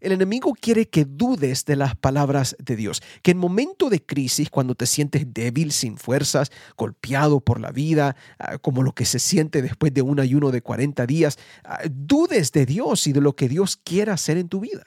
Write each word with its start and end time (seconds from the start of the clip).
El 0.00 0.12
enemigo 0.12 0.54
quiere 0.54 0.88
que 0.88 1.04
dudes 1.04 1.64
de 1.64 1.74
las 1.74 1.96
palabras 1.96 2.56
de 2.60 2.76
Dios, 2.76 3.02
que 3.22 3.32
en 3.32 3.38
momento 3.38 3.90
de 3.90 4.00
crisis, 4.00 4.48
cuando 4.48 4.76
te 4.76 4.86
sientes 4.86 5.26
débil, 5.34 5.72
sin 5.72 5.96
fuerzas, 5.96 6.52
golpeado 6.76 7.40
por 7.40 7.60
la 7.60 7.72
vida, 7.72 8.14
ah, 8.38 8.58
como 8.58 8.82
lo 8.82 8.92
que 8.92 9.04
se 9.04 9.18
siente 9.18 9.60
después 9.60 9.92
de 9.92 10.02
un 10.02 10.20
ayuno 10.20 10.52
de 10.52 10.62
40 10.62 11.04
días, 11.06 11.36
ah, 11.64 11.80
dudes 11.90 12.52
de 12.52 12.64
Dios 12.64 13.08
y 13.08 13.12
de 13.12 13.20
lo 13.20 13.34
que 13.34 13.48
Dios 13.48 13.76
quiera 13.76 14.12
hacer 14.12 14.38
en 14.38 14.48
tu 14.48 14.60
vida. 14.60 14.84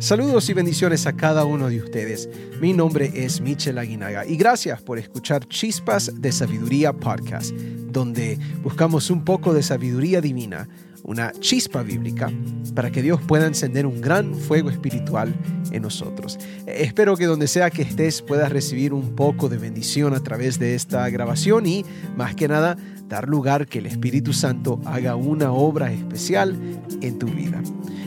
Saludos 0.00 0.48
y 0.48 0.54
bendiciones 0.54 1.06
a 1.06 1.12
cada 1.12 1.44
uno 1.44 1.68
de 1.68 1.80
ustedes. 1.80 2.28
Mi 2.60 2.72
nombre 2.72 3.12
es 3.14 3.40
Michel 3.40 3.78
Aguinaga 3.78 4.26
y 4.26 4.36
gracias 4.36 4.82
por 4.82 4.98
escuchar 4.98 5.46
Chispas 5.46 6.10
de 6.20 6.32
Sabiduría 6.32 6.92
Podcast, 6.92 7.54
donde 7.94 8.38
buscamos 8.62 9.08
un 9.10 9.24
poco 9.24 9.54
de 9.54 9.62
sabiduría 9.62 10.20
divina 10.20 10.68
una 11.04 11.32
chispa 11.32 11.82
bíblica, 11.82 12.32
para 12.74 12.90
que 12.90 13.02
Dios 13.02 13.20
pueda 13.20 13.46
encender 13.46 13.86
un 13.86 14.00
gran 14.00 14.34
fuego 14.34 14.70
espiritual 14.70 15.34
en 15.70 15.82
nosotros. 15.82 16.38
Espero 16.66 17.16
que 17.16 17.26
donde 17.26 17.46
sea 17.46 17.70
que 17.70 17.82
estés 17.82 18.22
puedas 18.22 18.50
recibir 18.50 18.94
un 18.94 19.14
poco 19.14 19.50
de 19.50 19.58
bendición 19.58 20.14
a 20.14 20.20
través 20.20 20.58
de 20.58 20.74
esta 20.74 21.08
grabación 21.10 21.66
y, 21.66 21.84
más 22.16 22.34
que 22.34 22.48
nada, 22.48 22.78
dar 23.06 23.28
lugar 23.28 23.66
que 23.66 23.80
el 23.80 23.86
Espíritu 23.86 24.32
Santo 24.32 24.80
haga 24.86 25.14
una 25.14 25.52
obra 25.52 25.92
especial 25.92 26.56
en 27.02 27.18
tu 27.18 27.26
vida. 27.26 27.62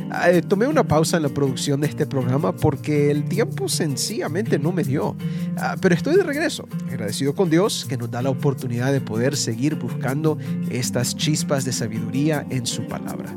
Ah, 0.10 0.32
eh, 0.32 0.42
tomé 0.42 0.68
una 0.68 0.86
pausa 0.86 1.18
en 1.18 1.24
la 1.24 1.30
producción 1.30 1.82
de 1.82 1.88
este 1.88 2.06
programa 2.06 2.56
porque 2.56 3.12
el 3.12 3.26
tiempo 3.26 3.68
sencillamente 3.68 4.58
no 4.58 4.72
me 4.72 4.84
dio. 4.84 5.16
Ah, 5.58 5.76
pero 5.82 5.94
estoy 5.94 6.16
de 6.16 6.24
regreso, 6.24 6.68
agradecido 6.88 7.36
con 7.36 7.50
Dios 7.50 7.86
que 7.88 7.98
nos 7.98 8.10
da 8.10 8.22
la 8.22 8.30
oportunidad 8.30 8.92
de 8.94 9.02
poder 9.02 9.36
seguir 9.36 9.77
buscando 9.80 10.38
estas 10.70 11.16
chispas 11.16 11.66
de 11.66 11.72
sabiduría 11.72 12.46
en 12.50 12.66
su 12.66 12.86
palabra. 12.88 13.36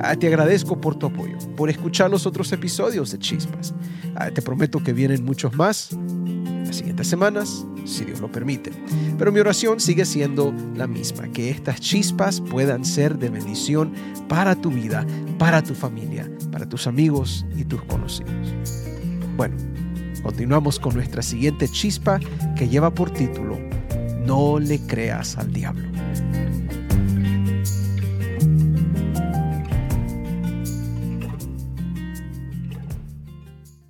Ah, 0.00 0.16
te 0.16 0.26
agradezco 0.26 0.80
por 0.80 0.96
tu 0.96 1.06
apoyo, 1.06 1.38
por 1.56 1.70
escuchar 1.70 2.10
los 2.10 2.26
otros 2.26 2.52
episodios 2.52 3.12
de 3.12 3.18
Chispas. 3.18 3.74
te 4.34 4.42
prometo 4.42 4.82
que 4.82 4.92
vienen 4.92 5.24
muchos 5.24 5.54
más 5.54 5.92
en 5.92 6.64
las 6.66 6.76
siguientes 6.76 7.06
semanas, 7.06 7.64
si 7.84 8.04
Dios 8.04 8.20
lo 8.20 8.30
permite. 8.30 8.72
Pero 9.18 9.30
mi 9.30 9.40
oración 9.40 9.80
sigue 9.80 10.04
siendo 10.04 10.54
la 10.74 10.86
misma, 10.86 11.28
que 11.28 11.50
estas 11.50 11.80
chispas 11.80 12.40
puedan 12.40 12.84
ser 12.84 13.18
de 13.18 13.28
bendición 13.28 13.92
para 14.28 14.54
tu 14.54 14.70
vida, 14.70 15.06
para 15.38 15.62
tu 15.62 15.74
familia, 15.74 16.30
para 16.50 16.68
tus 16.68 16.86
amigos 16.86 17.46
y 17.56 17.64
tus 17.64 17.82
conocidos. 17.84 18.32
Bueno, 19.36 19.56
continuamos 20.22 20.78
con 20.78 20.94
nuestra 20.94 21.22
siguiente 21.22 21.68
chispa 21.68 22.18
que 22.56 22.68
lleva 22.68 22.92
por 22.92 23.10
título 23.10 23.73
No 24.24 24.58
le 24.58 24.80
creas 24.86 25.36
al 25.36 25.52
diablo. 25.52 25.86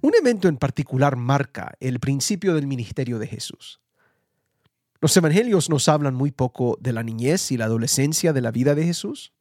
Un 0.01 0.13
evento 0.21 0.49
en 0.49 0.57
particular 0.57 1.17
marca 1.17 1.75
el 1.79 2.01
principio 2.01 2.55
del 2.55 2.67
ministerio 2.67 3.19
de 3.19 3.29
Jesús. 3.29 3.81
Los 5.01 5.17
evangelios 5.17 5.71
nos 5.71 5.89
hablan 5.89 6.15
muy 6.15 6.33
poco 6.33 6.79
de 6.81 6.93
la 6.93 7.03
niñez 7.03 7.53
y 7.53 7.57
la 7.57 7.67
adolescencia 7.67 8.33
de 8.33 8.41
la 8.41 8.51
vida 8.51 8.75
de 8.75 8.85
Jesús. 8.85 9.33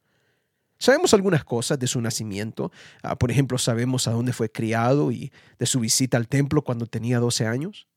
Sabemos 0.78 1.14
algunas 1.14 1.44
cosas 1.44 1.80
de 1.80 1.88
su 1.88 2.02
nacimiento. 2.02 2.72
Ah, 3.02 3.18
por 3.18 3.32
ejemplo, 3.32 3.58
sabemos 3.58 4.08
a 4.08 4.12
dónde 4.12 4.34
fue 4.34 4.52
criado 4.52 5.12
y 5.12 5.32
de 5.58 5.66
su 5.66 5.80
visita 5.80 6.18
al 6.18 6.28
templo 6.28 6.62
cuando 6.62 6.86
tenía 6.86 7.20
12 7.20 7.48
años. 7.48 7.88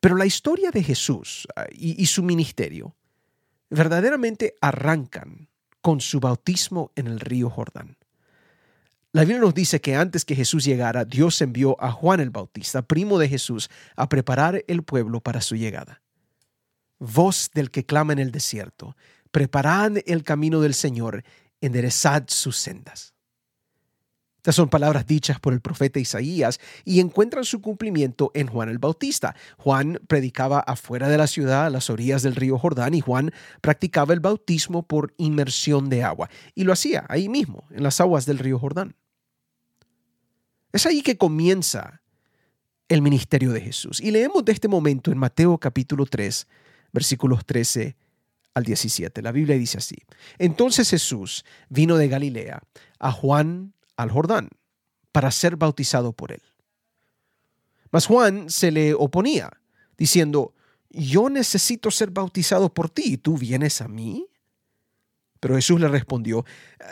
Pero 0.00 0.16
la 0.16 0.26
historia 0.26 0.70
de 0.70 0.82
Jesús 0.82 1.46
ah, 1.56 1.66
y, 1.70 2.02
y 2.02 2.06
su 2.06 2.22
ministerio 2.22 2.96
verdaderamente 3.68 4.54
arrancan 4.60 5.48
con 5.80 6.00
su 6.00 6.20
bautismo 6.20 6.92
en 6.96 7.06
el 7.06 7.20
río 7.20 7.48
Jordán. 7.48 7.96
La 9.12 9.22
Biblia 9.22 9.40
nos 9.40 9.54
dice 9.54 9.80
que 9.80 9.96
antes 9.96 10.24
que 10.24 10.36
Jesús 10.36 10.64
llegara, 10.64 11.04
Dios 11.04 11.40
envió 11.42 11.76
a 11.82 11.90
Juan 11.90 12.20
el 12.20 12.30
Bautista, 12.30 12.82
primo 12.82 13.18
de 13.18 13.28
Jesús, 13.28 13.68
a 13.96 14.08
preparar 14.08 14.64
el 14.68 14.84
pueblo 14.84 15.20
para 15.20 15.40
su 15.40 15.56
llegada. 15.56 16.00
Voz 17.00 17.50
del 17.52 17.72
que 17.72 17.84
clama 17.84 18.12
en 18.12 18.20
el 18.20 18.30
desierto, 18.30 18.96
preparad 19.32 19.96
el 20.06 20.22
camino 20.22 20.60
del 20.60 20.74
Señor 20.74 21.24
enderezad 21.60 22.24
sus 22.28 22.56
sendas. 22.56 23.14
Estas 24.40 24.54
son 24.54 24.70
palabras 24.70 25.06
dichas 25.06 25.38
por 25.38 25.52
el 25.52 25.60
profeta 25.60 26.00
Isaías 26.00 26.60
y 26.86 27.00
encuentran 27.00 27.44
su 27.44 27.60
cumplimiento 27.60 28.30
en 28.32 28.46
Juan 28.46 28.70
el 28.70 28.78
Bautista. 28.78 29.36
Juan 29.58 30.00
predicaba 30.08 30.60
afuera 30.60 31.10
de 31.10 31.18
la 31.18 31.26
ciudad, 31.26 31.66
a 31.66 31.70
las 31.70 31.90
orillas 31.90 32.22
del 32.22 32.36
río 32.36 32.58
Jordán, 32.58 32.94
y 32.94 33.02
Juan 33.02 33.32
practicaba 33.60 34.14
el 34.14 34.20
bautismo 34.20 34.82
por 34.82 35.12
inmersión 35.18 35.90
de 35.90 36.04
agua. 36.04 36.30
Y 36.54 36.64
lo 36.64 36.72
hacía 36.72 37.04
ahí 37.10 37.28
mismo, 37.28 37.64
en 37.70 37.82
las 37.82 38.00
aguas 38.00 38.24
del 38.24 38.38
río 38.38 38.58
Jordán. 38.58 38.96
Es 40.72 40.86
ahí 40.86 41.02
que 41.02 41.18
comienza 41.18 42.00
el 42.88 43.02
ministerio 43.02 43.52
de 43.52 43.60
Jesús. 43.60 44.00
Y 44.00 44.10
leemos 44.10 44.42
de 44.46 44.52
este 44.52 44.68
momento 44.68 45.12
en 45.12 45.18
Mateo 45.18 45.58
capítulo 45.58 46.06
3, 46.06 46.46
versículos 46.92 47.44
13 47.44 47.94
al 48.54 48.64
17. 48.64 49.20
La 49.20 49.32
Biblia 49.32 49.58
dice 49.58 49.76
así. 49.76 49.98
Entonces 50.38 50.88
Jesús 50.88 51.44
vino 51.68 51.98
de 51.98 52.08
Galilea 52.08 52.62
a 52.98 53.12
Juan 53.12 53.74
al 54.02 54.10
Jordán 54.10 54.50
para 55.12 55.30
ser 55.30 55.56
bautizado 55.56 56.12
por 56.12 56.32
él. 56.32 56.42
Mas 57.90 58.06
Juan 58.06 58.50
se 58.50 58.70
le 58.70 58.94
oponía, 58.94 59.50
diciendo, 59.98 60.54
yo 60.90 61.28
necesito 61.28 61.90
ser 61.90 62.10
bautizado 62.10 62.72
por 62.72 62.88
ti, 62.90 63.02
¿y 63.14 63.16
tú 63.16 63.36
vienes 63.36 63.80
a 63.80 63.88
mí? 63.88 64.26
Pero 65.40 65.56
Jesús 65.56 65.80
le 65.80 65.88
respondió, 65.88 66.44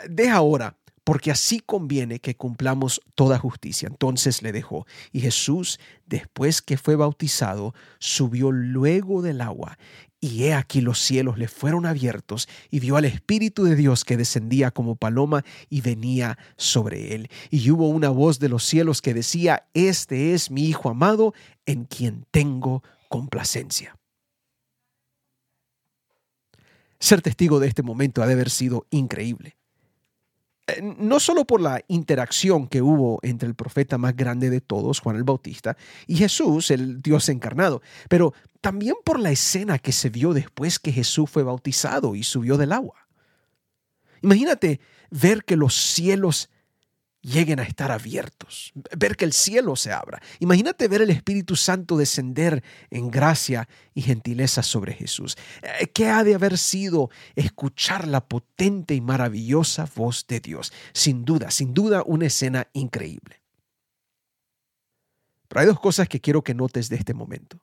deja 0.09 0.35
ahora, 0.35 0.75
porque 1.03 1.31
así 1.31 1.59
conviene 1.59 2.19
que 2.19 2.35
cumplamos 2.35 3.01
toda 3.15 3.39
justicia. 3.39 3.87
Entonces 3.87 4.43
le 4.43 4.51
dejó. 4.51 4.85
Y 5.11 5.21
Jesús, 5.21 5.79
después 6.05 6.61
que 6.61 6.77
fue 6.77 6.95
bautizado, 6.95 7.73
subió 7.97 8.51
luego 8.51 9.21
del 9.23 9.41
agua. 9.41 9.79
Y 10.21 10.43
he 10.43 10.53
aquí 10.53 10.81
los 10.81 10.99
cielos 10.99 11.37
le 11.37 11.47
fueron 11.47 11.85
abiertos 11.85 12.49
y 12.69 12.79
vio 12.81 12.97
al 12.97 13.05
Espíritu 13.05 13.63
de 13.63 13.75
Dios 13.75 14.03
que 14.03 14.17
descendía 14.17 14.71
como 14.71 14.95
paloma 14.95 15.45
y 15.69 15.79
venía 15.79 16.37
sobre 16.57 17.15
él. 17.15 17.29
Y 17.49 17.71
hubo 17.71 17.87
una 17.87 18.09
voz 18.09 18.39
de 18.39 18.49
los 18.49 18.65
cielos 18.65 19.01
que 19.01 19.13
decía, 19.13 19.67
Este 19.73 20.33
es 20.33 20.51
mi 20.51 20.65
Hijo 20.65 20.89
amado, 20.89 21.33
en 21.65 21.85
quien 21.85 22.25
tengo 22.31 22.83
complacencia. 23.07 23.97
Ser 26.99 27.21
testigo 27.21 27.61
de 27.61 27.67
este 27.67 27.81
momento 27.81 28.21
ha 28.21 28.27
de 28.27 28.33
haber 28.33 28.49
sido 28.49 28.85
increíble. 28.89 29.55
Eh, 30.69 30.81
no 30.81 31.19
solo 31.19 31.45
por 31.45 31.61
la 31.61 31.81
interacción 31.87 32.67
que 32.67 32.81
hubo 32.81 33.19
entre 33.23 33.47
el 33.47 33.55
profeta 33.55 33.97
más 33.97 34.15
grande 34.15 34.49
de 34.49 34.61
todos, 34.61 34.99
Juan 34.99 35.15
el 35.15 35.23
Bautista, 35.23 35.77
y 36.07 36.17
Jesús, 36.17 36.71
el 36.71 37.01
Dios 37.01 37.29
encarnado, 37.29 37.81
pero 38.07 38.33
también 38.61 38.95
por 39.03 39.19
la 39.19 39.31
escena 39.31 39.79
que 39.79 39.91
se 39.91 40.09
vio 40.09 40.33
después 40.33 40.79
que 40.79 40.91
Jesús 40.91 41.29
fue 41.29 41.43
bautizado 41.43 42.15
y 42.15 42.23
subió 42.23 42.57
del 42.57 42.71
agua. 42.71 43.07
Imagínate 44.21 44.81
ver 45.09 45.43
que 45.43 45.55
los 45.55 45.75
cielos 45.75 46.49
lleguen 47.21 47.59
a 47.59 47.63
estar 47.63 47.91
abiertos, 47.91 48.71
ver 48.97 49.15
que 49.17 49.25
el 49.25 49.33
cielo 49.33 49.75
se 49.75 49.91
abra. 49.91 50.21
Imagínate 50.39 50.87
ver 50.87 51.01
el 51.01 51.09
Espíritu 51.09 51.55
Santo 51.55 51.97
descender 51.97 52.63
en 52.89 53.11
gracia 53.11 53.67
y 53.93 54.01
gentileza 54.01 54.63
sobre 54.63 54.93
Jesús. 54.93 55.37
Eh, 55.61 55.87
¿Qué 55.87 56.07
ha 56.07 56.23
de 56.23 56.35
haber 56.35 56.57
sido 56.57 57.09
escuchar 57.35 58.07
la 58.07 58.27
potente 58.27 58.95
y 58.95 59.01
maravillosa 59.01 59.87
voz 59.95 60.25
de 60.27 60.39
Dios? 60.39 60.71
Sin 60.93 61.25
duda, 61.25 61.51
sin 61.51 61.73
duda 61.73 62.03
una 62.05 62.27
escena 62.27 62.67
increíble. 62.73 63.41
Pero 65.47 65.61
hay 65.61 65.67
dos 65.67 65.79
cosas 65.79 66.07
que 66.07 66.21
quiero 66.21 66.43
que 66.43 66.53
notes 66.53 66.89
de 66.89 66.95
este 66.95 67.13
momento. 67.13 67.59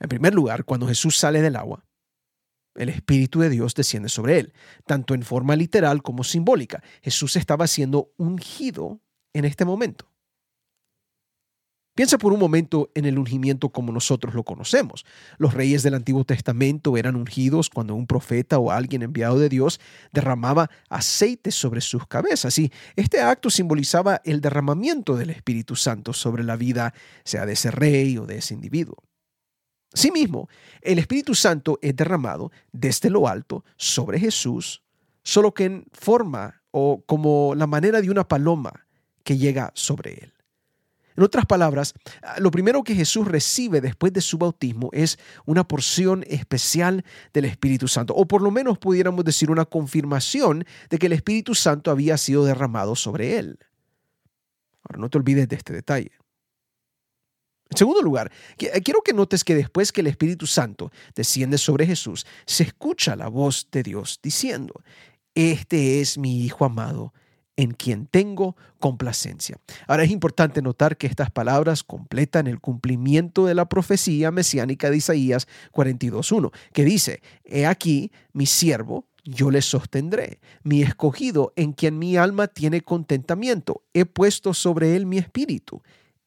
En 0.00 0.08
primer 0.08 0.34
lugar, 0.34 0.64
cuando 0.64 0.88
Jesús 0.88 1.16
sale 1.16 1.42
del 1.42 1.54
agua, 1.54 1.84
el 2.74 2.88
Espíritu 2.88 3.40
de 3.40 3.50
Dios 3.50 3.74
desciende 3.74 4.08
sobre 4.08 4.38
él, 4.38 4.52
tanto 4.86 5.14
en 5.14 5.22
forma 5.22 5.56
literal 5.56 6.02
como 6.02 6.24
simbólica. 6.24 6.82
Jesús 7.02 7.36
estaba 7.36 7.66
siendo 7.66 8.12
ungido 8.16 9.00
en 9.32 9.44
este 9.44 9.64
momento. 9.64 10.12
Piensa 11.94 12.16
por 12.16 12.32
un 12.32 12.40
momento 12.40 12.90
en 12.94 13.04
el 13.04 13.18
ungimiento 13.18 13.68
como 13.68 13.92
nosotros 13.92 14.34
lo 14.34 14.44
conocemos. 14.44 15.04
Los 15.36 15.52
reyes 15.52 15.82
del 15.82 15.92
Antiguo 15.92 16.24
Testamento 16.24 16.96
eran 16.96 17.16
ungidos 17.16 17.68
cuando 17.68 17.94
un 17.94 18.06
profeta 18.06 18.58
o 18.58 18.70
alguien 18.70 19.02
enviado 19.02 19.38
de 19.38 19.50
Dios 19.50 19.78
derramaba 20.10 20.70
aceite 20.88 21.50
sobre 21.50 21.82
sus 21.82 22.06
cabezas 22.06 22.58
y 22.58 22.72
este 22.96 23.20
acto 23.20 23.50
simbolizaba 23.50 24.22
el 24.24 24.40
derramamiento 24.40 25.16
del 25.16 25.28
Espíritu 25.28 25.76
Santo 25.76 26.14
sobre 26.14 26.44
la 26.44 26.56
vida, 26.56 26.94
sea 27.24 27.44
de 27.44 27.52
ese 27.52 27.70
rey 27.70 28.16
o 28.16 28.24
de 28.24 28.38
ese 28.38 28.54
individuo. 28.54 28.96
Asimismo, 29.92 30.48
el 30.80 30.98
Espíritu 30.98 31.34
Santo 31.34 31.78
es 31.82 31.94
derramado 31.94 32.50
desde 32.72 33.10
lo 33.10 33.28
alto 33.28 33.64
sobre 33.76 34.18
Jesús, 34.18 34.82
solo 35.22 35.52
que 35.52 35.64
en 35.64 35.84
forma 35.92 36.62
o 36.70 37.02
como 37.04 37.54
la 37.54 37.66
manera 37.66 38.00
de 38.00 38.10
una 38.10 38.26
paloma 38.26 38.86
que 39.22 39.36
llega 39.36 39.70
sobre 39.74 40.14
él. 40.14 40.32
En 41.14 41.22
otras 41.22 41.44
palabras, 41.44 41.92
lo 42.38 42.50
primero 42.50 42.82
que 42.82 42.94
Jesús 42.94 43.28
recibe 43.28 43.82
después 43.82 44.14
de 44.14 44.22
su 44.22 44.38
bautismo 44.38 44.88
es 44.92 45.18
una 45.44 45.68
porción 45.68 46.24
especial 46.26 47.04
del 47.34 47.44
Espíritu 47.44 47.86
Santo, 47.86 48.14
o 48.14 48.26
por 48.26 48.40
lo 48.40 48.50
menos 48.50 48.78
pudiéramos 48.78 49.24
decir 49.24 49.50
una 49.50 49.66
confirmación 49.66 50.64
de 50.88 50.98
que 50.98 51.06
el 51.06 51.12
Espíritu 51.12 51.54
Santo 51.54 51.90
había 51.90 52.16
sido 52.16 52.46
derramado 52.46 52.96
sobre 52.96 53.38
él. 53.38 53.58
Ahora, 54.84 55.00
no 55.00 55.10
te 55.10 55.18
olvides 55.18 55.48
de 55.48 55.56
este 55.56 55.74
detalle. 55.74 56.12
En 57.72 57.78
segundo 57.78 58.02
lugar, 58.02 58.30
quiero 58.58 59.00
que 59.00 59.14
notes 59.14 59.44
que 59.44 59.54
después 59.54 59.92
que 59.92 60.02
el 60.02 60.06
Espíritu 60.06 60.46
Santo 60.46 60.92
desciende 61.14 61.56
sobre 61.56 61.86
Jesús, 61.86 62.26
se 62.44 62.64
escucha 62.64 63.16
la 63.16 63.28
voz 63.28 63.66
de 63.72 63.82
Dios 63.82 64.20
diciendo, 64.22 64.74
Este 65.34 66.02
es 66.02 66.18
mi 66.18 66.44
Hijo 66.44 66.66
amado 66.66 67.14
en 67.56 67.70
quien 67.70 68.04
tengo 68.04 68.56
complacencia. 68.78 69.58
Ahora 69.86 70.04
es 70.04 70.10
importante 70.10 70.60
notar 70.60 70.98
que 70.98 71.06
estas 71.06 71.30
palabras 71.30 71.82
completan 71.82 72.46
el 72.46 72.60
cumplimiento 72.60 73.46
de 73.46 73.54
la 73.54 73.70
profecía 73.70 74.30
mesiánica 74.30 74.90
de 74.90 74.98
Isaías 74.98 75.48
42.1, 75.72 76.52
que 76.74 76.84
dice, 76.84 77.22
He 77.42 77.64
aquí 77.64 78.12
mi 78.34 78.44
siervo, 78.44 79.06
yo 79.24 79.50
le 79.50 79.62
sostendré, 79.62 80.40
mi 80.62 80.82
escogido 80.82 81.54
en 81.56 81.72
quien 81.72 81.98
mi 81.98 82.18
alma 82.18 82.48
tiene 82.48 82.82
contentamiento, 82.82 83.82
he 83.94 84.04
puesto 84.04 84.52
sobre 84.52 84.94
él 84.94 85.06
mi 85.06 85.16
espíritu. 85.16 85.80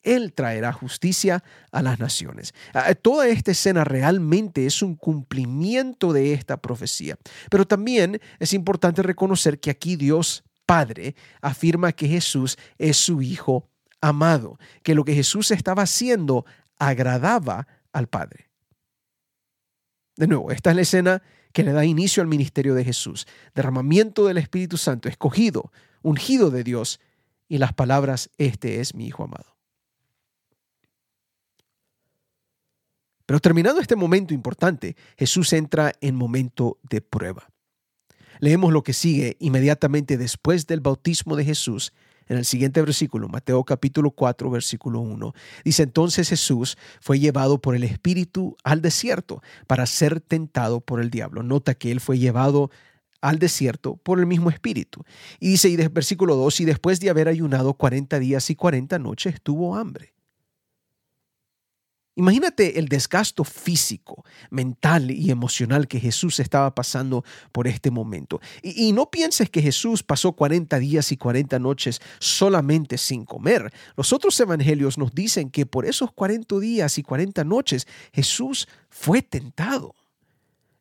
Él 0.05 0.33
traerá 0.33 0.71
justicia 0.71 1.43
a 1.71 1.81
las 1.81 1.99
naciones. 1.99 2.53
Ah, 2.73 2.93
toda 2.95 3.27
esta 3.27 3.51
escena 3.51 3.83
realmente 3.83 4.65
es 4.65 4.81
un 4.81 4.95
cumplimiento 4.95 6.13
de 6.13 6.33
esta 6.33 6.57
profecía. 6.57 7.17
Pero 7.49 7.65
también 7.65 8.21
es 8.39 8.53
importante 8.53 9.01
reconocer 9.01 9.59
que 9.59 9.71
aquí 9.71 9.97
Dios 9.97 10.43
Padre 10.65 11.15
afirma 11.41 11.91
que 11.91 12.07
Jesús 12.07 12.57
es 12.77 12.97
su 12.97 13.21
Hijo 13.21 13.69
amado, 14.01 14.57
que 14.83 14.95
lo 14.95 15.03
que 15.03 15.13
Jesús 15.13 15.51
estaba 15.51 15.83
haciendo 15.83 16.45
agradaba 16.77 17.67
al 17.91 18.07
Padre. 18.07 18.49
De 20.15 20.27
nuevo, 20.27 20.51
esta 20.51 20.69
es 20.69 20.75
la 20.75 20.81
escena 20.83 21.23
que 21.51 21.63
le 21.63 21.71
da 21.71 21.85
inicio 21.85 22.21
al 22.21 22.27
ministerio 22.27 22.73
de 22.73 22.83
Jesús. 22.83 23.27
Derramamiento 23.53 24.25
del 24.25 24.37
Espíritu 24.37 24.77
Santo, 24.77 25.09
escogido, 25.09 25.71
ungido 26.01 26.51
de 26.51 26.63
Dios, 26.63 26.99
y 27.47 27.59
las 27.59 27.73
palabras, 27.73 28.29
este 28.37 28.79
es 28.79 28.95
mi 28.95 29.07
Hijo 29.07 29.23
amado. 29.23 29.54
Pero 33.25 33.39
terminado 33.39 33.79
este 33.79 33.95
momento 33.95 34.33
importante, 34.33 34.95
Jesús 35.17 35.51
entra 35.53 35.93
en 36.01 36.15
momento 36.15 36.79
de 36.83 37.01
prueba. 37.01 37.49
Leemos 38.39 38.71
lo 38.71 38.83
que 38.83 38.93
sigue 38.93 39.37
inmediatamente 39.39 40.17
después 40.17 40.67
del 40.67 40.81
bautismo 40.81 41.35
de 41.35 41.45
Jesús 41.45 41.93
en 42.27 42.37
el 42.37 42.45
siguiente 42.45 42.81
versículo, 42.81 43.27
Mateo 43.29 43.63
capítulo 43.63 44.11
4, 44.11 44.49
versículo 44.49 44.99
1. 44.99 45.33
Dice, 45.63 45.83
entonces 45.83 46.29
Jesús 46.29 46.77
fue 46.99 47.19
llevado 47.19 47.61
por 47.61 47.75
el 47.75 47.83
Espíritu 47.83 48.57
al 48.63 48.81
desierto 48.81 49.41
para 49.67 49.85
ser 49.85 50.21
tentado 50.21 50.81
por 50.81 51.01
el 51.01 51.11
diablo. 51.11 51.43
Nota 51.43 51.75
que 51.75 51.91
él 51.91 51.99
fue 51.99 52.17
llevado 52.17 52.71
al 53.21 53.37
desierto 53.37 53.97
por 53.97 54.19
el 54.19 54.25
mismo 54.25 54.49
Espíritu. 54.49 55.03
Y 55.39 55.49
dice, 55.49 55.69
y 55.69 55.75
versículo 55.75 56.35
2, 56.35 56.61
y 56.61 56.65
después 56.65 56.99
de 56.99 57.11
haber 57.11 57.27
ayunado 57.27 57.75
40 57.75 58.19
días 58.19 58.49
y 58.49 58.55
40 58.55 58.97
noches, 58.99 59.41
tuvo 59.41 59.75
hambre. 59.75 60.14
Imagínate 62.17 62.79
el 62.79 62.87
desgasto 62.87 63.43
físico, 63.43 64.23
mental 64.49 65.11
y 65.11 65.31
emocional 65.31 65.87
que 65.87 65.99
Jesús 65.99 66.39
estaba 66.39 66.73
pasando 66.73 67.25
por 67.51 67.67
este 67.67 67.91
momento. 67.91 68.39
Y, 68.63 68.93
no 68.93 69.11
pienses 69.11 69.49
que 69.49 69.61
Jesús 69.61 70.01
pasó 70.01 70.31
40 70.31 70.79
días 70.79 71.11
y 71.11 71.17
40 71.17 71.59
noches 71.59 71.99
solamente 72.19 72.97
sin 72.97 73.25
comer. 73.25 73.73
Los 73.97 74.13
otros 74.13 74.39
evangelios 74.39 74.97
nos 74.97 75.13
dicen 75.13 75.49
que 75.49 75.65
por 75.65 75.85
esos 75.85 76.13
40 76.13 76.57
días 76.59 76.97
y 76.97 77.03
40 77.03 77.43
noches 77.43 77.85
Jesús 78.13 78.69
fue 78.89 79.21
tentado. 79.21 79.93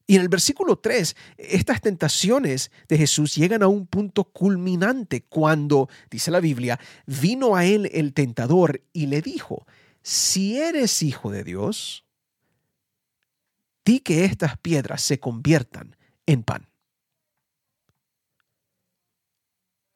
Y 0.06 0.16
en 0.16 0.22
el 0.22 0.28
versículo 0.28 0.76
3, 0.76 1.16
estas 1.38 1.80
tentaciones 1.80 2.70
de 2.88 2.98
Jesús 2.98 3.34
llegan 3.34 3.62
a 3.62 3.68
un 3.68 3.86
punto 3.86 4.24
culminante 4.24 5.22
cuando, 5.22 5.88
dice 6.10 6.30
la 6.30 6.40
Biblia, 6.40 6.78
vino 7.06 7.56
a 7.56 7.64
él 7.64 7.90
el 7.92 8.12
tentador 8.12 8.82
y 8.92 9.06
le 9.06 9.22
dijo, 9.22 9.66
si 10.04 10.60
eres 10.60 11.02
hijo 11.02 11.30
de 11.30 11.42
Dios, 11.44 12.04
di 13.86 14.00
que 14.00 14.26
estas 14.26 14.58
piedras 14.58 15.00
se 15.00 15.18
conviertan 15.18 15.96
en 16.26 16.42
pan. 16.42 16.68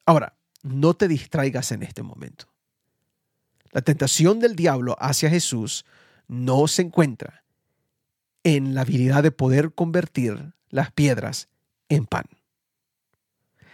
Ahora, 0.06 0.34
no 0.62 0.94
te 0.94 1.08
distraigas 1.08 1.72
en 1.72 1.82
este 1.82 2.02
momento. 2.02 2.46
La 3.70 3.82
tentación 3.82 4.40
del 4.40 4.56
diablo 4.56 4.96
hacia 4.98 5.28
Jesús 5.28 5.84
no 6.26 6.66
se 6.68 6.82
encuentra 6.82 7.44
en 8.44 8.74
la 8.74 8.80
habilidad 8.80 9.22
de 9.22 9.30
poder 9.30 9.74
convertir 9.74 10.54
las 10.70 10.90
piedras 10.90 11.48
en 11.90 12.06
pan. 12.06 12.24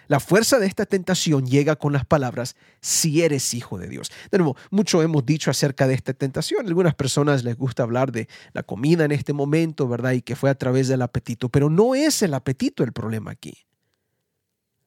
La 0.06 0.20
fuerza 0.20 0.58
de 0.58 0.66
esta 0.66 0.86
tentación 0.86 1.46
llega 1.46 1.76
con 1.76 1.92
las 1.92 2.04
palabras, 2.04 2.56
si 2.80 3.22
eres 3.22 3.54
hijo 3.54 3.78
de 3.78 3.88
Dios. 3.88 4.10
De 4.30 4.38
nuevo, 4.38 4.56
mucho 4.70 5.02
hemos 5.02 5.24
dicho 5.24 5.50
acerca 5.50 5.86
de 5.86 5.94
esta 5.94 6.12
tentación. 6.12 6.66
algunas 6.66 6.94
personas 6.94 7.44
les 7.44 7.56
gusta 7.56 7.82
hablar 7.82 8.12
de 8.12 8.28
la 8.52 8.62
comida 8.62 9.04
en 9.04 9.12
este 9.12 9.32
momento, 9.32 9.88
¿verdad? 9.88 10.12
Y 10.12 10.22
que 10.22 10.36
fue 10.36 10.50
a 10.50 10.54
través 10.54 10.88
del 10.88 11.02
apetito, 11.02 11.48
pero 11.48 11.70
no 11.70 11.94
es 11.94 12.22
el 12.22 12.34
apetito 12.34 12.84
el 12.84 12.92
problema 12.92 13.30
aquí. 13.30 13.66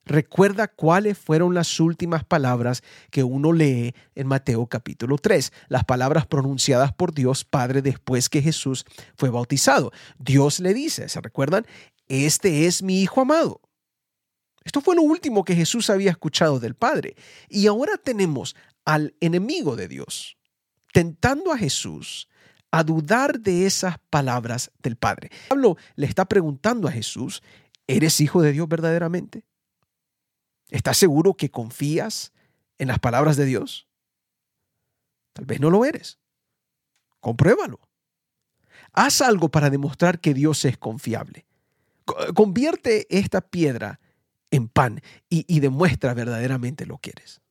Recuerda 0.06 0.70
cuáles 0.70 1.18
fueron 1.18 1.54
las 1.54 1.82
últimas 1.82 2.24
palabras 2.24 2.82
que 3.12 3.24
uno 3.24 3.52
lee 3.52 3.94
en 4.16 4.28
Mateo 4.28 4.66
capítulo 4.68 5.18
3, 5.18 5.52
las 5.68 5.84
palabras 5.84 6.26
pronunciadas 6.26 6.94
por 6.94 7.14
Dios 7.14 7.44
Padre 7.44 7.82
después 7.82 8.30
que 8.30 8.42
Jesús 8.42 8.86
fue 9.18 9.30
bautizado. 9.30 9.92
Dios 10.18 10.62
le 10.62 10.74
dice, 10.74 11.10
¿se 11.10 11.20
recuerdan? 11.20 11.66
Este 12.08 12.68
es 12.68 12.84
mi 12.84 13.02
Hijo 13.02 13.20
amado 13.20 13.67
esto 14.68 14.82
fue 14.82 14.98
lo 14.98 15.02
último 15.02 15.46
que 15.46 15.56
Jesús 15.56 15.90
había 15.90 16.12
escuchado 16.12 16.60
del 16.60 16.76
Padre. 16.76 17.16
Y 17.48 17.68
ahora 17.68 17.96
tenemos 17.96 18.54
al 18.84 19.16
enemigo 19.22 19.78
de 19.78 19.88
Dios 19.88 20.38
tentando 20.92 21.54
a 21.54 21.58
Jesús 21.58 22.28
a 22.70 22.84
dudar 22.84 23.40
de 23.40 23.66
esas 23.66 23.98
palabras 24.10 24.72
del 24.80 24.98
Padre. 24.98 25.32
Pablo 25.48 25.78
le 25.96 26.06
está 26.06 26.26
preguntando 26.26 26.90
a 26.90 26.92
Jesús, 26.92 27.42
¿eres 27.88 28.20
hijo 28.20 28.42
de 28.42 28.52
Dios 28.52 28.68
verdaderamente? 28.68 29.46
¿Estás 30.70 30.98
seguro 30.98 31.36
que 31.36 31.50
confías 31.50 32.34
en 32.78 32.90
las 32.90 33.00
palabras 33.00 33.38
de 33.38 33.46
Dios? 33.46 33.88
Tal 35.32 35.46
vez 35.46 35.62
no 35.62 35.70
lo 35.70 35.86
eres. 35.86 36.20
Compruébalo. 37.22 37.80
Haz 38.92 39.22
algo 39.22 39.48
para 39.48 39.70
demostrar 39.70 40.20
que 40.20 40.34
Dios 40.34 40.66
es 40.66 40.78
confiable. 40.78 41.46
Convierte 42.34 43.08
esta 43.10 43.40
piedra 43.40 44.02
en 44.52 44.68
pan 44.68 45.02
y, 45.30 45.60
demuestra 45.60 46.14
verdaderamente 46.14 46.86
lo 46.86 46.98
que 46.98 47.12
eres. 47.12 47.42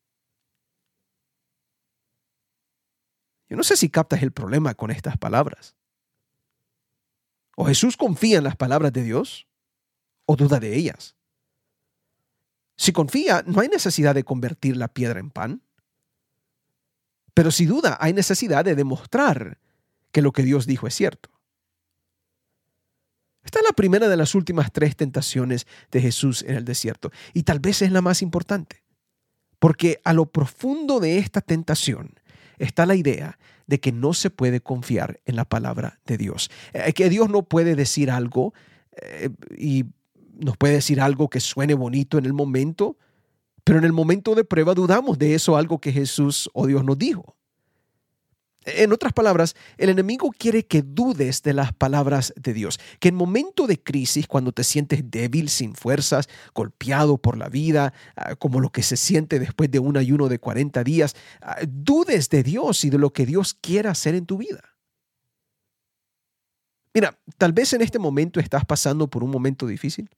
Yo 3.49 3.57
no 3.57 3.63
sé 3.63 3.77
si 3.77 3.91
captas 3.91 4.23
el 4.23 4.33
problema 4.33 4.75
con 4.75 4.91
estas 4.91 5.17
palabras. 5.17 5.77
O 7.57 7.65
Jesús 7.65 7.97
confía 7.97 8.39
en 8.39 8.45
las 8.45 8.57
palabras 8.57 8.93
de 8.93 9.03
Dios 9.03 9.47
o 10.27 10.37
duda 10.37 10.59
de 10.59 10.75
ellas. 10.75 11.17
Si 12.77 12.93
confía, 12.93 13.43
no 13.47 13.61
hay 13.61 13.69
necesidad 13.69 14.15
de 14.15 14.25
convertir 14.25 14.77
la 14.77 14.89
piedra 14.89 15.21
en 15.21 15.31
pan. 15.31 15.63
Pero 17.35 17.51
si 17.51 17.67
duda, 17.67 17.97
hay 18.01 18.13
necesidad 18.13 18.65
de 18.65 18.75
demostrar 18.75 19.59
que 20.11 20.23
lo 20.23 20.33
que 20.33 20.43
Dios 20.43 20.67
dijo 20.67 20.87
es 20.87 20.95
cierto. 20.95 21.31
Esta 23.47 23.61
es 23.61 23.65
la 23.65 23.73
primera 23.73 24.09
de 24.09 24.17
las 24.17 24.35
últimas 24.35 24.73
tres 24.73 24.97
tentaciones 24.97 25.69
de 25.93 26.01
Jesús 26.01 26.45
en 26.47 26.57
el 26.57 26.65
desierto 26.65 27.13
y 27.33 27.45
tal 27.45 27.61
vez 27.61 27.81
es 27.81 27.93
la 27.93 28.03
más 28.03 28.21
importante, 28.21 28.83
porque 29.61 30.01
a 30.03 30.13
lo 30.13 30.27
profundo 30.27 30.99
de 30.99 31.19
esta 31.19 31.41
tentación 31.41 32.11
está 32.59 32.87
la 32.87 32.97
idea 32.97 33.39
de 33.69 33.79
que 33.79 33.93
no 33.93 34.15
se 34.15 34.31
puede 34.31 34.61
confiar 34.61 35.21
en 35.27 35.37
la 35.37 35.45
palabra 35.45 36.01
de 36.07 36.19
Dios, 36.19 36.51
eh, 36.73 36.93
que 36.93 37.09
Dios 37.09 37.31
no 37.31 37.45
puede 37.45 37.77
decir 37.77 38.11
algo 38.11 38.53
eh, 39.01 39.31
y 39.57 39.85
nos 40.41 40.57
puede 40.57 40.75
decir 40.75 41.01
algo 41.01 41.31
que 41.31 41.39
suene 41.39 41.75
bonito 41.75 42.19
en 42.19 42.25
el 42.25 42.33
momento, 42.33 42.97
pero 43.63 43.79
en 43.79 43.85
el 43.85 43.93
momento 43.93 44.35
de 44.35 44.43
prueba 44.43 44.75
dudamos 44.75 45.21
de 45.21 45.37
eso 45.37 45.57
algo 45.57 45.81
que 45.81 45.93
Jesús 45.93 46.51
o 46.53 46.67
Dios 46.67 46.85
nos 46.85 46.99
dijo. 46.99 47.37
En 48.67 48.93
otras 48.93 49.13
palabras, 49.13 49.55
el 49.79 49.91
enemigo 49.91 50.33
quiere 50.37 50.67
que 50.67 50.83
dudes 50.83 51.45
de 51.45 51.55
las 51.55 51.73
palabras 51.73 52.35
de 52.35 52.53
Dios, 52.53 52.81
que 52.99 53.11
en 53.11 53.15
momento 53.15 53.69
de 53.69 53.81
crisis, 53.81 54.27
cuando 54.27 54.51
te 54.51 54.65
sientes 54.65 55.09
débil, 55.09 55.49
sin 55.49 55.77
fuerzas, 55.77 56.29
golpeado 56.53 57.17
por 57.17 57.39
la 57.39 57.49
vida, 57.49 57.95
ah, 58.17 58.35
como 58.35 58.59
lo 58.59 58.71
que 58.71 58.83
se 58.83 58.97
siente 58.97 59.39
después 59.39 59.71
de 59.71 59.79
un 59.79 59.97
ayuno 59.97 60.29
de 60.29 60.41
40 60.41 60.83
días, 60.83 61.15
ah, 61.43 61.59
dudes 61.69 62.29
de 62.29 62.43
Dios 62.43 62.85
y 62.85 62.91
de 62.91 62.99
lo 62.99 63.13
que 63.13 63.25
Dios 63.25 63.55
quiera 63.55 63.93
hacer 63.93 64.17
en 64.17 64.27
tu 64.27 64.37
vida. 64.37 64.61
Mira, 66.93 67.17
tal 67.39 67.53
vez 67.53 67.73
en 67.73 67.83
este 67.83 68.01
momento 68.01 68.41
estás 68.41 68.65
pasando 68.65 69.09
por 69.09 69.23
un 69.23 69.31
momento 69.31 69.69
difícil. 69.69 70.11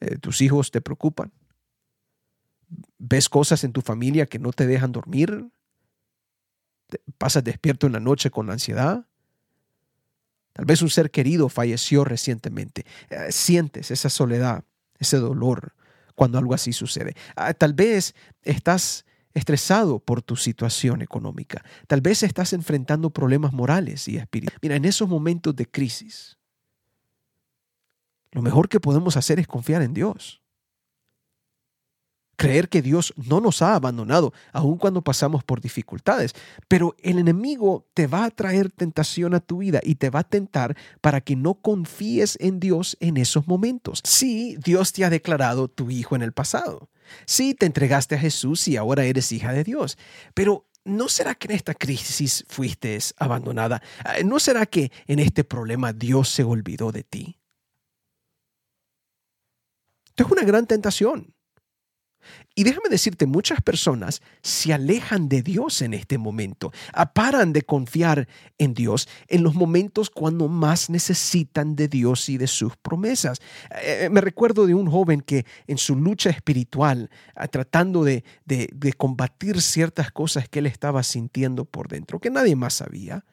Eh, 0.00 0.18
tus 0.18 0.42
hijos 0.42 0.70
te 0.70 0.82
preocupan. 0.82 1.32
Ves 2.98 3.30
cosas 3.30 3.64
en 3.64 3.72
tu 3.72 3.80
familia 3.80 4.26
que 4.26 4.38
no 4.38 4.52
te 4.52 4.66
dejan 4.66 4.92
dormir 4.92 5.48
pasas 7.18 7.44
despierto 7.44 7.86
en 7.86 7.94
la 7.94 8.00
noche 8.00 8.30
con 8.30 8.50
ansiedad. 8.50 9.06
Tal 10.52 10.64
vez 10.64 10.82
un 10.82 10.90
ser 10.90 11.10
querido 11.10 11.48
falleció 11.48 12.04
recientemente. 12.04 12.84
Eh, 13.10 13.32
sientes 13.32 13.90
esa 13.90 14.08
soledad, 14.08 14.64
ese 14.98 15.16
dolor 15.18 15.74
cuando 16.14 16.38
algo 16.38 16.54
así 16.54 16.72
sucede. 16.72 17.16
Ah, 17.34 17.54
tal 17.54 17.72
vez 17.72 18.14
estás 18.42 19.04
estresado 19.34 19.98
por 19.98 20.22
tu 20.22 20.36
situación 20.36 21.02
económica. 21.02 21.64
Tal 21.88 22.00
vez 22.00 22.22
estás 22.22 22.52
enfrentando 22.52 23.10
problemas 23.10 23.52
morales 23.52 24.06
y 24.06 24.16
espirituales. 24.16 24.60
Mira, 24.62 24.76
en 24.76 24.84
esos 24.84 25.08
momentos 25.08 25.56
de 25.56 25.66
crisis, 25.66 26.38
lo 28.30 28.42
mejor 28.42 28.68
que 28.68 28.80
podemos 28.80 29.16
hacer 29.16 29.40
es 29.40 29.48
confiar 29.48 29.82
en 29.82 29.92
Dios. 29.92 30.43
Creer 32.36 32.68
que 32.68 32.82
Dios 32.82 33.14
no 33.16 33.40
nos 33.40 33.62
ha 33.62 33.74
abandonado, 33.74 34.32
aun 34.52 34.78
cuando 34.78 35.02
pasamos 35.02 35.44
por 35.44 35.60
dificultades. 35.60 36.34
Pero 36.68 36.96
el 37.02 37.18
enemigo 37.18 37.86
te 37.94 38.06
va 38.06 38.24
a 38.24 38.30
traer 38.30 38.70
tentación 38.70 39.34
a 39.34 39.40
tu 39.40 39.58
vida 39.58 39.80
y 39.82 39.96
te 39.96 40.10
va 40.10 40.20
a 40.20 40.28
tentar 40.28 40.76
para 41.00 41.20
que 41.20 41.36
no 41.36 41.54
confíes 41.54 42.36
en 42.40 42.60
Dios 42.60 42.96
en 43.00 43.16
esos 43.16 43.46
momentos. 43.46 44.00
Sí, 44.04 44.56
Dios 44.64 44.92
te 44.92 45.04
ha 45.04 45.10
declarado 45.10 45.68
tu 45.68 45.90
hijo 45.90 46.16
en 46.16 46.22
el 46.22 46.32
pasado. 46.32 46.90
Sí, 47.26 47.54
te 47.54 47.66
entregaste 47.66 48.14
a 48.14 48.18
Jesús 48.18 48.66
y 48.68 48.76
ahora 48.76 49.04
eres 49.04 49.32
hija 49.32 49.52
de 49.52 49.64
Dios. 49.64 49.98
Pero 50.34 50.66
¿no 50.84 51.08
será 51.08 51.34
que 51.34 51.48
en 51.48 51.54
esta 51.54 51.74
crisis 51.74 52.44
fuiste 52.48 52.98
abandonada? 53.18 53.82
¿No 54.24 54.38
será 54.38 54.66
que 54.66 54.92
en 55.06 55.18
este 55.18 55.44
problema 55.44 55.92
Dios 55.92 56.28
se 56.28 56.44
olvidó 56.44 56.92
de 56.92 57.04
ti? 57.04 57.38
Esto 60.06 60.26
es 60.26 60.30
una 60.30 60.44
gran 60.44 60.66
tentación. 60.66 61.33
Y 62.54 62.62
déjame 62.62 62.88
decirte, 62.88 63.26
muchas 63.26 63.60
personas 63.60 64.22
se 64.42 64.72
alejan 64.72 65.28
de 65.28 65.42
Dios 65.42 65.82
en 65.82 65.92
este 65.92 66.18
momento, 66.18 66.72
paran 67.12 67.52
de 67.52 67.62
confiar 67.62 68.28
en 68.58 68.74
Dios 68.74 69.08
en 69.26 69.42
los 69.42 69.54
momentos 69.54 70.08
cuando 70.08 70.48
más 70.48 70.88
necesitan 70.88 71.74
de 71.74 71.88
Dios 71.88 72.28
y 72.28 72.38
de 72.38 72.46
sus 72.46 72.76
promesas. 72.76 73.40
Eh, 73.82 74.08
me 74.10 74.20
recuerdo 74.20 74.66
de 74.66 74.74
un 74.74 74.88
joven 74.88 75.20
que 75.20 75.46
en 75.66 75.78
su 75.78 75.96
lucha 75.96 76.30
espiritual, 76.30 77.10
ah, 77.34 77.48
tratando 77.48 78.04
de, 78.04 78.24
de 78.44 78.92
combatir 78.92 79.60
ciertas 79.60 80.12
cosas 80.12 80.48
que 80.48 80.60
él 80.60 80.66
estaba 80.66 81.02
sintiendo 81.02 81.64
por 81.64 81.88
dentro, 81.88 82.20
que 82.20 82.30
nadie 82.30 82.54
más 82.54 82.74
sabía, 82.74 83.24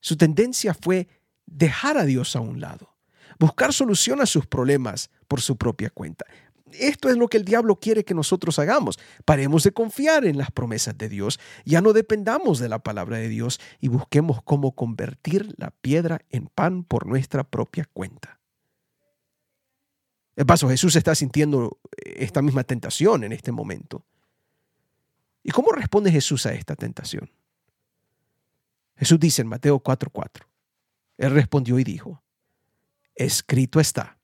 su 0.00 0.16
tendencia 0.16 0.74
fue 0.74 1.08
dejar 1.46 1.98
a 1.98 2.04
Dios 2.04 2.36
a 2.36 2.40
un 2.40 2.60
lado, 2.60 2.96
buscar 3.38 3.72
solución 3.72 4.20
a 4.20 4.26
sus 4.26 4.46
problemas 4.46 5.10
por 5.28 5.40
su 5.40 5.56
propia 5.56 5.90
cuenta 5.90 6.26
esto 6.78 7.08
es 7.08 7.16
lo 7.16 7.28
que 7.28 7.36
el 7.36 7.44
diablo 7.44 7.76
quiere 7.76 8.04
que 8.04 8.14
nosotros 8.14 8.58
hagamos. 8.58 8.98
Paremos 9.24 9.64
de 9.64 9.72
confiar 9.72 10.24
en 10.24 10.38
las 10.38 10.50
promesas 10.50 10.96
de 10.96 11.08
Dios, 11.08 11.40
ya 11.64 11.80
no 11.80 11.92
dependamos 11.92 12.58
de 12.58 12.68
la 12.68 12.78
palabra 12.78 13.18
de 13.18 13.28
Dios 13.28 13.60
y 13.80 13.88
busquemos 13.88 14.42
cómo 14.42 14.72
convertir 14.72 15.54
la 15.58 15.70
piedra 15.70 16.20
en 16.30 16.46
pan 16.46 16.84
por 16.84 17.06
nuestra 17.06 17.44
propia 17.44 17.88
cuenta. 17.92 18.40
De 20.36 20.44
paso, 20.44 20.68
Jesús 20.68 20.96
está 20.96 21.14
sintiendo 21.14 21.80
esta 21.96 22.42
misma 22.42 22.64
tentación 22.64 23.24
en 23.24 23.32
este 23.32 23.52
momento. 23.52 24.04
¿Y 25.42 25.50
cómo 25.50 25.72
responde 25.72 26.10
Jesús 26.10 26.44
a 26.44 26.52
esta 26.52 26.76
tentación? 26.76 27.30
Jesús 28.96 29.18
dice 29.18 29.42
en 29.42 29.48
Mateo 29.48 29.82
4:4, 29.82 30.46
Él 31.18 31.30
respondió 31.30 31.78
y 31.78 31.84
dijo, 31.84 32.22
escrito 33.14 33.80
está 33.80 34.15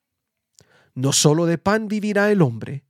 no 0.94 1.12
solo 1.12 1.46
de 1.46 1.58
pan 1.58 1.88
vivirá 1.88 2.30
el 2.30 2.42
hombre, 2.42 2.84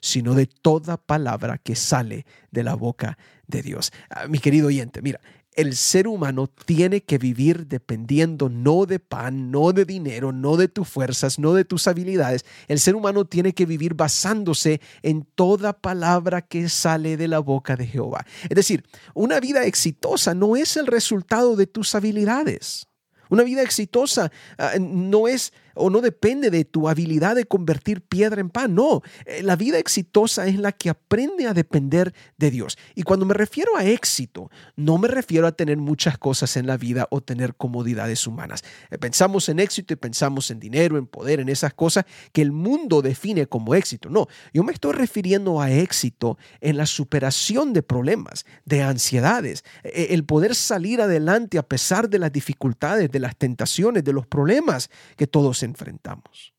sino 0.00 0.34
de 0.34 0.46
toda 0.46 0.96
palabra 0.96 1.58
que 1.58 1.74
sale 1.74 2.24
de 2.50 2.62
la 2.62 2.74
boca 2.74 3.18
de 3.46 3.62
Dios. 3.62 3.92
Ah, 4.10 4.26
mi 4.28 4.38
querido 4.38 4.68
oyente, 4.68 5.02
mira, 5.02 5.20
el 5.58 5.74
ser 5.74 6.06
humano 6.06 6.46
tiene 6.46 7.02
que 7.02 7.18
vivir 7.18 7.66
dependiendo 7.66 8.48
no 8.48 8.86
de 8.86 9.00
pan, 9.00 9.50
no 9.50 9.72
de 9.72 9.84
dinero, 9.84 10.30
no 10.30 10.56
de 10.56 10.68
tus 10.68 10.88
fuerzas, 10.88 11.40
no 11.40 11.52
de 11.52 11.64
tus 11.64 11.88
habilidades. 11.88 12.44
El 12.68 12.78
ser 12.78 12.94
humano 12.94 13.24
tiene 13.24 13.52
que 13.52 13.66
vivir 13.66 13.94
basándose 13.94 14.80
en 15.02 15.24
toda 15.34 15.72
palabra 15.72 16.42
que 16.42 16.68
sale 16.68 17.16
de 17.16 17.26
la 17.26 17.40
boca 17.40 17.74
de 17.74 17.88
Jehová. 17.88 18.24
Es 18.42 18.54
decir, 18.54 18.84
una 19.14 19.40
vida 19.40 19.64
exitosa 19.64 20.32
no 20.32 20.54
es 20.54 20.76
el 20.76 20.86
resultado 20.86 21.56
de 21.56 21.66
tus 21.66 21.92
habilidades. 21.96 22.86
Una 23.28 23.42
vida 23.42 23.62
exitosa 23.62 24.30
ah, 24.58 24.74
no 24.78 25.26
es 25.26 25.52
o 25.74 25.90
no 25.90 26.00
depende 26.00 26.50
de 26.50 26.64
tu 26.64 26.88
habilidad 26.88 27.36
de 27.36 27.44
convertir 27.44 28.02
piedra 28.02 28.40
en 28.40 28.50
pan. 28.50 28.74
No, 28.74 29.02
eh, 29.26 29.42
la 29.42 29.56
vida 29.56 29.78
exitosa 29.78 30.46
es 30.46 30.58
la 30.58 30.72
que 30.72 30.90
aprende 30.90 31.46
a 31.46 31.54
depender 31.54 32.14
de 32.36 32.50
Dios. 32.50 32.78
Y 32.94 33.02
cuando 33.02 33.26
me 33.26 33.34
refiero 33.34 33.76
a 33.76 33.84
éxito, 33.84 34.50
no 34.76 34.98
me 34.98 35.08
refiero 35.08 35.46
a 35.46 35.52
tener 35.52 35.76
muchas 35.76 36.18
cosas 36.18 36.56
en 36.56 36.66
la 36.66 36.76
vida 36.76 37.06
o 37.10 37.20
tener 37.20 37.54
comodidades 37.54 38.26
humanas. 38.26 38.62
Eh, 38.90 38.98
pensamos 38.98 39.48
en 39.48 39.60
éxito 39.60 39.94
y 39.94 39.96
pensamos 39.96 40.50
en 40.50 40.60
dinero, 40.60 40.98
en 40.98 41.06
poder, 41.06 41.40
en 41.40 41.48
esas 41.48 41.74
cosas 41.74 42.04
que 42.32 42.42
el 42.42 42.52
mundo 42.52 43.02
define 43.02 43.46
como 43.46 43.74
éxito. 43.74 44.10
No, 44.10 44.28
yo 44.52 44.62
me 44.64 44.72
estoy 44.72 44.92
refiriendo 44.92 45.60
a 45.60 45.70
éxito 45.70 46.38
en 46.60 46.76
la 46.76 46.86
superación 46.86 47.72
de 47.72 47.82
problemas, 47.82 48.44
de 48.64 48.82
ansiedades, 48.82 49.64
eh, 49.84 50.08
el 50.10 50.24
poder 50.24 50.54
salir 50.54 51.00
adelante 51.00 51.58
a 51.58 51.62
pesar 51.62 52.08
de 52.08 52.18
las 52.18 52.32
dificultades, 52.32 53.10
de 53.10 53.20
las 53.20 53.36
tentaciones, 53.36 54.04
de 54.04 54.12
los 54.12 54.26
problemas 54.26 54.90
que 55.16 55.26
todos 55.26 55.62
enfrentamos. 55.68 56.52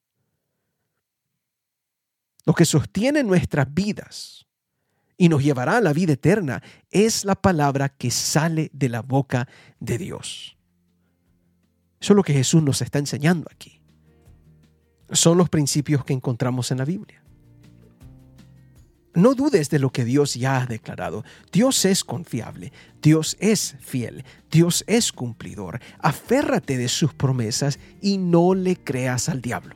Lo 2.46 2.54
que 2.54 2.66
sostiene 2.66 3.24
nuestras 3.24 3.72
vidas 3.74 4.48
y 5.18 5.30
nos 5.30 5.44
llevará 5.44 5.78
a 5.78 5.82
la 5.82 5.94
vida 5.94 6.14
eterna 6.14 6.64
es 6.90 7.26
la 7.26 7.36
palabra 7.36 7.90
que 7.90 8.10
sale 8.10 8.70
de 8.74 8.90
la 8.90 9.02
boca 9.02 9.48
de 9.80 9.98
Dios. 9.98 10.58
Eso 12.00 12.14
es 12.14 12.16
lo 12.16 12.24
que 12.24 12.34
Jesús 12.34 12.64
nos 12.64 12.82
está 12.82 12.98
enseñando 13.00 13.48
aquí. 13.52 13.82
Son 15.12 15.38
los 15.38 15.50
principios 15.50 16.06
que 16.06 16.14
encontramos 16.14 16.72
en 16.72 16.78
la 16.78 16.86
Biblia. 16.86 17.22
No 19.16 19.34
dudes 19.34 19.70
de 19.70 19.80
lo 19.80 19.90
que 19.90 20.06
Dios 20.06 20.36
ya 20.36 20.62
ha 20.62 20.66
declarado. 20.66 21.24
Dios 21.52 21.84
es 21.86 22.04
confiable, 22.04 22.72
Dios 23.02 23.38
es 23.40 23.76
fiel, 23.80 24.24
Dios 24.52 24.84
es 24.88 25.12
cumplidor. 25.12 25.80
Aférrate 26.00 26.78
de 26.78 26.88
sus 26.88 27.14
promesas 27.14 27.80
y 28.02 28.18
no 28.18 28.54
le 28.54 28.76
creas 28.76 29.28
al 29.30 29.42
diablo. 29.42 29.76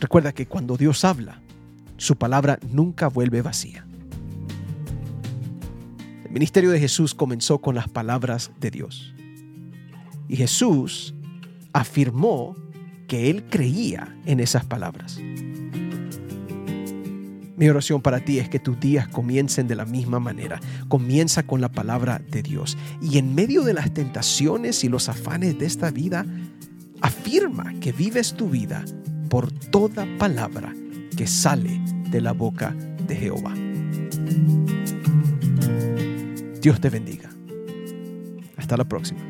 Recuerda 0.00 0.32
que 0.32 0.46
cuando 0.46 0.76
Dios 0.76 1.04
habla, 1.04 1.40
su 1.98 2.16
palabra 2.16 2.58
nunca 2.70 3.08
vuelve 3.08 3.42
vacía. 3.42 3.86
El 6.24 6.30
ministerio 6.32 6.70
de 6.70 6.80
Jesús 6.80 7.14
comenzó 7.14 7.58
con 7.60 7.74
las 7.74 7.88
palabras 7.88 8.50
de 8.58 8.70
Dios. 8.70 9.14
Y 10.26 10.36
Jesús 10.36 11.14
afirmó 11.72 12.56
que 13.06 13.30
él 13.30 13.44
creía 13.50 14.16
en 14.24 14.40
esas 14.40 14.64
palabras. 14.64 15.20
Mi 17.60 17.68
oración 17.68 18.00
para 18.00 18.20
ti 18.20 18.38
es 18.38 18.48
que 18.48 18.58
tus 18.58 18.80
días 18.80 19.06
comiencen 19.06 19.68
de 19.68 19.74
la 19.74 19.84
misma 19.84 20.18
manera. 20.18 20.58
Comienza 20.88 21.42
con 21.42 21.60
la 21.60 21.68
palabra 21.68 22.22
de 22.30 22.42
Dios. 22.42 22.78
Y 23.02 23.18
en 23.18 23.34
medio 23.34 23.64
de 23.64 23.74
las 23.74 23.92
tentaciones 23.92 24.82
y 24.82 24.88
los 24.88 25.10
afanes 25.10 25.58
de 25.58 25.66
esta 25.66 25.90
vida, 25.90 26.24
afirma 27.02 27.74
que 27.78 27.92
vives 27.92 28.32
tu 28.32 28.48
vida 28.48 28.82
por 29.28 29.52
toda 29.52 30.06
palabra 30.18 30.74
que 31.14 31.26
sale 31.26 31.78
de 32.10 32.22
la 32.22 32.32
boca 32.32 32.74
de 33.06 33.14
Jehová. 33.14 33.52
Dios 36.62 36.80
te 36.80 36.88
bendiga. 36.88 37.28
Hasta 38.56 38.78
la 38.78 38.84
próxima. 38.84 39.20